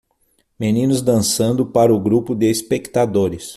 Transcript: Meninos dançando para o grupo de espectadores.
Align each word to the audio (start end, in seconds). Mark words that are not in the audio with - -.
Meninos 0.59 0.99
dançando 0.99 1.63
para 1.63 1.93
o 1.93 1.99
grupo 1.99 2.33
de 2.33 2.49
espectadores. 2.49 3.49